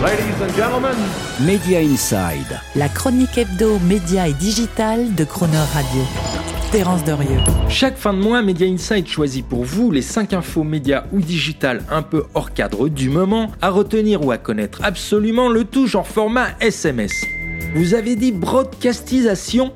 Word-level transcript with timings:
Ladies 0.00 0.40
and 0.40 0.54
gentlemen. 0.54 0.96
Media 1.40 1.80
Inside. 1.80 2.60
La 2.76 2.88
chronique 2.88 3.36
hebdo, 3.36 3.80
média 3.80 4.28
et 4.28 4.32
digital 4.32 5.12
de 5.16 5.24
Croner 5.24 5.56
Radio. 5.74 6.02
Terence 6.70 7.02
Derieux. 7.02 7.40
Chaque 7.68 7.96
fin 7.96 8.14
de 8.14 8.20
mois, 8.20 8.40
Media 8.40 8.68
Inside 8.68 9.08
choisit 9.08 9.44
pour 9.44 9.64
vous 9.64 9.90
les 9.90 10.02
5 10.02 10.34
infos 10.34 10.62
médias 10.62 11.02
ou 11.12 11.20
digital 11.20 11.82
un 11.90 12.02
peu 12.02 12.26
hors 12.34 12.52
cadre 12.52 12.88
du 12.88 13.10
moment, 13.10 13.50
à 13.60 13.70
retenir 13.70 14.24
ou 14.24 14.30
à 14.30 14.38
connaître 14.38 14.84
absolument 14.84 15.48
le 15.48 15.64
tout 15.64 15.88
genre 15.88 16.06
format 16.06 16.50
SMS. 16.60 17.24
Vous 17.74 17.94
avez 17.94 18.14
dit 18.14 18.30
broadcastisation? 18.30 19.72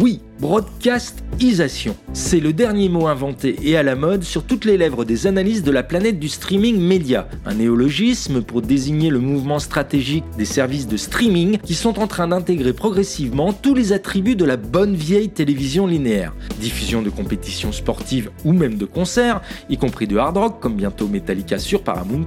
Oui, 0.00 0.22
broadcastisation. 0.40 1.96
C'est 2.12 2.40
le 2.40 2.52
dernier 2.52 2.88
mot 2.88 3.06
inventé 3.06 3.56
et 3.62 3.76
à 3.76 3.82
la 3.82 3.94
mode 3.94 4.22
sur 4.22 4.44
toutes 4.44 4.64
les 4.64 4.76
lèvres 4.76 5.04
des 5.04 5.26
analystes 5.26 5.64
de 5.64 5.70
la 5.70 5.82
planète 5.82 6.18
du 6.18 6.28
streaming 6.28 6.78
média. 6.78 7.28
Un 7.44 7.54
néologisme 7.54 8.42
pour 8.42 8.62
désigner 8.62 9.10
le 9.10 9.18
mouvement 9.18 9.58
stratégique 9.58 10.24
des 10.36 10.44
services 10.44 10.86
de 10.86 10.96
streaming 10.96 11.58
qui 11.58 11.74
sont 11.74 11.98
en 11.98 12.06
train 12.06 12.28
d'intégrer 12.28 12.72
progressivement 12.72 13.52
tous 13.52 13.74
les 13.74 13.92
attributs 13.92 14.36
de 14.36 14.44
la 14.44 14.56
bonne 14.56 14.94
vieille 14.94 15.28
télévision 15.28 15.86
linéaire. 15.86 16.34
Diffusion 16.60 17.02
de 17.02 17.10
compétitions 17.10 17.72
sportives 17.72 18.30
ou 18.44 18.52
même 18.52 18.76
de 18.76 18.86
concerts, 18.86 19.40
y 19.68 19.76
compris 19.76 20.06
de 20.06 20.16
hard 20.16 20.36
rock 20.36 20.60
comme 20.60 20.76
bientôt 20.76 21.08
Metallica 21.08 21.58
sur 21.58 21.82
Paramount+, 21.82 22.26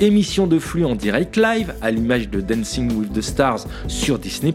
émissions 0.00 0.46
de 0.46 0.58
flux 0.58 0.84
en 0.84 0.94
direct 0.94 1.36
live 1.36 1.74
à 1.82 1.90
l'image 1.90 2.28
de 2.28 2.40
Dancing 2.40 2.92
with 2.92 3.12
the 3.12 3.20
Stars 3.20 3.66
sur 3.88 4.18
Disney+, 4.18 4.54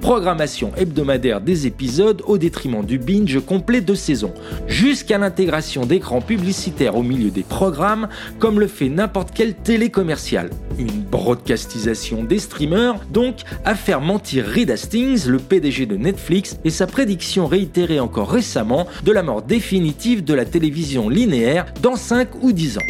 programmation 0.00 0.72
hebdomadaire 0.76 1.40
des 1.40 1.66
épisodes 1.66 2.13
au 2.26 2.38
détriment 2.38 2.84
du 2.84 2.98
binge 2.98 3.40
complet 3.40 3.80
de 3.80 3.94
saison, 3.94 4.32
jusqu'à 4.66 5.18
l'intégration 5.18 5.86
d'écrans 5.86 6.20
publicitaires 6.20 6.96
au 6.96 7.02
milieu 7.02 7.30
des 7.30 7.42
programmes, 7.42 8.08
comme 8.38 8.60
le 8.60 8.66
fait 8.66 8.88
n'importe 8.88 9.30
quel 9.34 9.54
télé 9.54 9.90
commercial. 9.90 10.50
Une 10.78 11.02
broadcastisation 11.02 12.24
des 12.24 12.38
streamers, 12.38 13.00
donc, 13.10 13.36
à 13.64 13.74
faire 13.74 14.00
mentir 14.00 14.44
Reed 14.46 14.70
Hastings, 14.70 15.26
le 15.26 15.38
PDG 15.38 15.86
de 15.86 15.96
Netflix, 15.96 16.58
et 16.64 16.70
sa 16.70 16.86
prédiction 16.86 17.46
réitérée 17.46 18.00
encore 18.00 18.30
récemment 18.30 18.86
de 19.04 19.12
la 19.12 19.22
mort 19.22 19.42
définitive 19.42 20.24
de 20.24 20.34
la 20.34 20.44
télévision 20.44 21.08
linéaire 21.08 21.66
dans 21.82 21.96
5 21.96 22.42
ou 22.42 22.52
10 22.52 22.78
ans. 22.78 22.82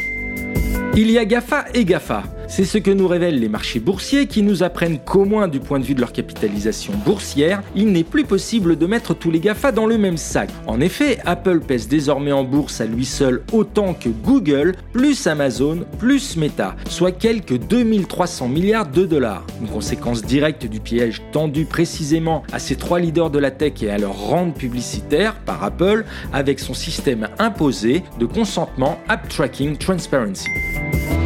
Il 0.96 1.10
y 1.10 1.18
a 1.18 1.24
GAFA 1.24 1.66
et 1.74 1.84
GAFA. 1.84 2.33
C'est 2.46 2.64
ce 2.64 2.78
que 2.78 2.90
nous 2.90 3.08
révèlent 3.08 3.40
les 3.40 3.48
marchés 3.48 3.80
boursiers 3.80 4.26
qui 4.26 4.42
nous 4.42 4.62
apprennent 4.62 4.98
qu'au 4.98 5.24
moins 5.24 5.48
du 5.48 5.60
point 5.60 5.80
de 5.80 5.84
vue 5.84 5.94
de 5.94 6.00
leur 6.00 6.12
capitalisation 6.12 6.92
boursière, 7.04 7.62
il 7.74 7.90
n'est 7.90 8.04
plus 8.04 8.24
possible 8.24 8.76
de 8.76 8.86
mettre 8.86 9.14
tous 9.14 9.30
les 9.30 9.40
GAFA 9.40 9.72
dans 9.72 9.86
le 9.86 9.98
même 9.98 10.16
sac. 10.16 10.50
En 10.66 10.80
effet, 10.80 11.18
Apple 11.24 11.60
pèse 11.60 11.88
désormais 11.88 12.32
en 12.32 12.44
bourse 12.44 12.80
à 12.80 12.86
lui 12.86 13.04
seul 13.04 13.42
autant 13.52 13.94
que 13.94 14.08
Google, 14.08 14.74
plus 14.92 15.26
Amazon, 15.26 15.84
plus 15.98 16.36
Meta, 16.36 16.76
soit 16.88 17.12
quelques 17.12 17.58
2300 17.58 18.48
milliards 18.48 18.88
de 18.88 19.06
dollars. 19.06 19.46
Une 19.60 19.68
conséquence 19.68 20.22
directe 20.22 20.66
du 20.66 20.80
piège 20.80 21.22
tendu 21.32 21.64
précisément 21.64 22.42
à 22.52 22.58
ces 22.58 22.76
trois 22.76 23.00
leaders 23.00 23.30
de 23.30 23.38
la 23.38 23.50
tech 23.50 23.82
et 23.82 23.90
à 23.90 23.98
leur 23.98 24.16
rente 24.16 24.54
publicitaire 24.54 25.34
par 25.46 25.64
Apple 25.64 26.04
avec 26.32 26.60
son 26.60 26.74
système 26.74 27.28
imposé 27.38 28.02
de 28.20 28.26
consentement 28.26 28.98
App 29.08 29.28
Tracking 29.28 29.76
Transparency. 29.76 30.48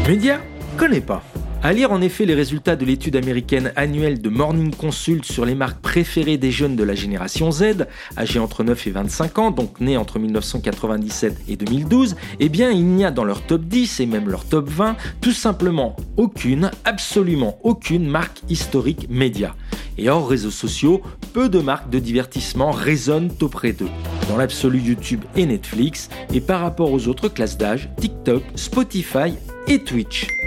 Média? 0.06 0.40
Connais 0.78 1.00
pas. 1.00 1.24
À 1.60 1.72
lire 1.72 1.90
en 1.90 2.00
effet 2.00 2.24
les 2.24 2.36
résultats 2.36 2.76
de 2.76 2.84
l'étude 2.84 3.16
américaine 3.16 3.72
annuelle 3.74 4.22
de 4.22 4.28
Morning 4.28 4.72
Consult 4.72 5.24
sur 5.24 5.44
les 5.44 5.56
marques 5.56 5.80
préférées 5.80 6.36
des 6.36 6.52
jeunes 6.52 6.76
de 6.76 6.84
la 6.84 6.94
génération 6.94 7.50
Z, 7.50 7.88
âgés 8.16 8.38
entre 8.38 8.62
9 8.62 8.86
et 8.86 8.90
25 8.92 9.38
ans, 9.40 9.50
donc 9.50 9.80
nés 9.80 9.96
entre 9.96 10.20
1997 10.20 11.36
et 11.48 11.56
2012, 11.56 12.14
eh 12.38 12.48
bien 12.48 12.70
il 12.70 12.86
n'y 12.86 13.04
a 13.04 13.10
dans 13.10 13.24
leur 13.24 13.42
top 13.42 13.62
10 13.62 13.98
et 13.98 14.06
même 14.06 14.28
leur 14.28 14.44
top 14.44 14.68
20 14.68 14.96
tout 15.20 15.32
simplement 15.32 15.96
aucune, 16.16 16.70
absolument 16.84 17.58
aucune 17.64 18.06
marque 18.08 18.42
historique 18.48 19.08
média. 19.10 19.56
Et 19.98 20.08
hors 20.08 20.28
réseaux 20.28 20.52
sociaux, 20.52 21.02
peu 21.32 21.48
de 21.48 21.58
marques 21.58 21.90
de 21.90 21.98
divertissement 21.98 22.70
résonnent 22.70 23.32
auprès 23.40 23.72
d'eux. 23.72 23.90
Dans 24.28 24.36
l'absolu 24.36 24.78
YouTube 24.78 25.24
et 25.34 25.44
Netflix, 25.44 26.08
et 26.32 26.40
par 26.40 26.60
rapport 26.60 26.92
aux 26.92 27.08
autres 27.08 27.28
classes 27.28 27.58
d'âge, 27.58 27.90
TikTok, 27.98 28.44
Spotify 28.54 29.34
et 29.66 29.80
Twitch. 29.80 30.37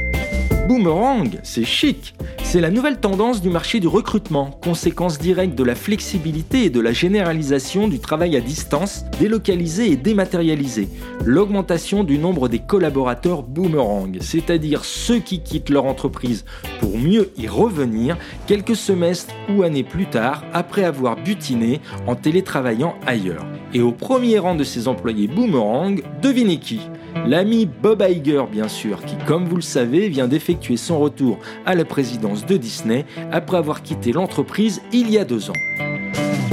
Boomerang, 0.72 1.38
c'est 1.44 1.66
chic. 1.66 2.16
C'est 2.44 2.62
la 2.62 2.70
nouvelle 2.70 3.02
tendance 3.02 3.42
du 3.42 3.50
marché 3.50 3.82
du 3.82 3.88
recrutement, 3.88 4.52
conséquence 4.64 5.20
directe 5.20 5.54
de 5.54 5.66
la 5.66 5.76
flexibilité 5.76 6.64
et 6.64 6.70
de 6.70 6.80
la 6.80 6.94
généralisation 6.94 7.90
du 7.90 8.00
travail 8.00 8.38
à 8.38 8.40
distance, 8.40 9.04
délocalisé 9.20 9.92
et 9.92 9.98
dématérialisé. 9.98 10.88
L'augmentation 11.26 12.06
du 12.06 12.18
nombre 12.18 12.48
des 12.48 12.60
collaborateurs 12.60 13.44
boomerang, 13.44 14.20
c'est-à-dire 14.22 14.86
ceux 14.86 15.20
qui 15.20 15.44
quittent 15.44 15.72
leur 15.72 15.84
entreprise 15.84 16.46
pour 16.80 16.98
mieux 16.98 17.34
y 17.36 17.50
revenir 17.50 18.18
quelques 18.48 18.78
semestres 18.78 19.36
ou 19.50 19.64
années 19.64 19.84
plus 19.84 20.06
tard 20.06 20.46
après 20.54 20.86
avoir 20.86 21.18
butiné 21.18 21.82
en 22.08 22.16
télétravaillant 22.16 22.96
ailleurs. 23.06 23.46
Et 23.74 23.82
au 23.82 23.92
premier 23.94 24.38
rang 24.38 24.56
de 24.56 24.66
ces 24.66 24.88
employés 24.90 25.28
boomerang, 25.28 26.04
devinez 26.22 26.58
qui? 26.58 26.82
L'ami 27.26 27.66
Bob 27.66 28.04
Iger, 28.08 28.44
bien 28.52 28.68
sûr, 28.68 29.04
qui, 29.06 29.16
comme 29.26 29.46
vous 29.46 29.56
le 29.56 29.62
savez, 29.62 30.10
vient 30.10 30.28
d'effectuer 30.28 30.76
son 30.76 31.00
retour 31.00 31.40
à 31.66 31.74
la 31.76 31.86
présidence 31.86 32.46
de 32.46 32.58
Disney 32.58 33.06
après 33.32 33.58
avoir 33.58 33.82
quitté 33.82 34.12
l'entreprise 34.12 34.82
il 34.92 35.10
y 35.10 35.18
a 35.18 35.24
deux 35.24 35.50
ans. 35.50 35.60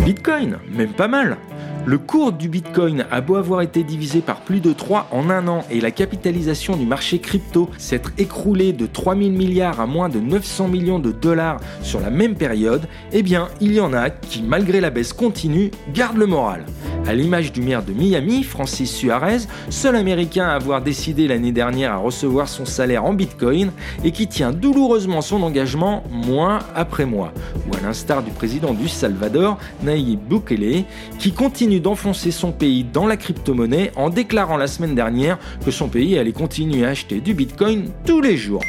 Bitcoin, 0.05 0.59
même 0.73 0.93
pas 0.93 1.09
mal. 1.09 1.39
Le 1.87 1.97
cours 1.97 2.33
du 2.33 2.49
Bitcoin 2.49 3.07
a 3.11 3.21
beau 3.21 3.37
avoir 3.37 3.63
été 3.63 3.83
divisé 3.83 4.21
par 4.21 4.41
plus 4.43 4.61
de 4.61 4.73
3 4.73 5.09
en 5.11 5.31
un 5.31 5.49
an 5.49 5.65
et 5.71 5.81
la 5.81 5.91
capitalisation 5.91 6.77
du 6.77 6.85
marché 6.85 7.19
crypto 7.19 7.71
s'être 7.79 8.13
écroulée 8.19 8.73
de 8.73 8.87
3000 8.87 9.33
milliards 9.33 9.81
à 9.81 9.87
moins 9.87 10.09
de 10.09 10.21
900 10.21 10.69
millions 10.69 10.99
de 10.99 11.13
dollars 11.13 11.61
sur 11.83 12.01
la 12.01 12.11
même 12.11 12.35
période, 12.35 12.87
eh 13.13 13.23
bien, 13.23 13.49
il 13.61 13.73
y 13.73 13.81
en 13.81 13.95
a 13.95 14.11
qui, 14.11 14.43
malgré 14.43 14.81
la 14.81 14.91
baisse 14.91 15.15
continue, 15.15 15.71
gardent 15.95 16.19
le 16.19 16.27
moral. 16.27 16.67
À 17.09 17.15
l'image 17.15 17.53
du 17.53 17.63
maire 17.63 17.83
de 17.83 17.95
Miami, 17.95 18.43
Francis 18.43 18.95
Suarez, 18.95 19.39
seul 19.71 19.97
américain 19.97 20.45
à 20.45 20.53
avoir 20.53 20.83
décidé 20.83 21.27
l'année 21.27 21.53
dernière 21.53 21.93
à 21.93 21.97
recevoir 21.97 22.51
son 22.51 22.67
salaire 22.67 23.07
en 23.07 23.15
bitcoin 23.15 23.71
et 24.05 24.13
qui 24.13 24.27
tient 24.27 24.53
douloureusement 24.53 25.23
son 25.23 25.43
engagement 25.43 26.05
mois 26.11 26.59
après 26.75 27.07
mois. 27.07 27.33
Ou 27.67 27.77
à 27.77 27.81
l'instar 27.81 28.23
du 28.23 28.31
président 28.31 28.75
du 28.75 28.89
Salvador, 28.89 29.57
Nayib 29.83 30.21
Bukele, 30.21 30.85
qui 31.19 31.33
continue 31.33 31.81
d'enfoncer 31.81 32.31
son 32.31 32.53
pays 32.53 32.85
dans 32.85 33.07
la 33.07 33.17
crypto-monnaie 33.17 33.91
en 33.97 34.11
déclarant 34.11 34.59
la 34.59 34.67
semaine 34.67 34.95
dernière 34.95 35.39
que 35.65 35.71
son 35.71 35.89
pays 35.89 36.19
allait 36.19 36.33
continuer 36.33 36.85
à 36.85 36.91
acheter 36.91 37.23
du 37.23 37.33
bitcoin 37.33 37.87
tous 38.05 38.21
les 38.21 38.37
jours. 38.37 38.63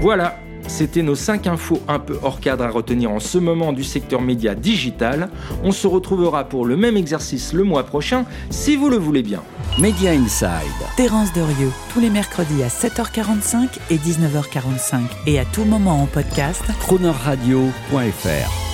Voilà, 0.00 0.38
c'était 0.70 1.02
nos 1.02 1.14
5 1.14 1.46
infos 1.46 1.80
un 1.88 1.98
peu 1.98 2.18
hors 2.22 2.40
cadre 2.40 2.64
à 2.64 2.70
retenir 2.70 3.10
en 3.10 3.20
ce 3.20 3.38
moment 3.38 3.72
du 3.72 3.84
secteur 3.84 4.22
média 4.22 4.54
digital. 4.54 5.28
On 5.64 5.72
se 5.72 5.86
retrouvera 5.86 6.44
pour 6.44 6.64
le 6.64 6.76
même 6.76 6.96
exercice 6.96 7.52
le 7.52 7.64
mois 7.64 7.82
prochain, 7.82 8.24
si 8.50 8.76
vous 8.76 8.88
le 8.88 8.96
voulez 8.96 9.22
bien. 9.22 9.42
Media 9.78 10.12
Inside. 10.12 10.48
Terence 10.96 11.32
Derieux, 11.32 11.72
tous 11.92 12.00
les 12.00 12.10
mercredis 12.10 12.62
à 12.62 12.68
7h45 12.68 13.68
et 13.90 13.96
19h45 13.96 15.00
et 15.26 15.38
à 15.38 15.44
tout 15.44 15.64
moment 15.64 16.02
en 16.02 16.06
podcast. 16.06 16.62
Cronerradio.fr 16.80 18.69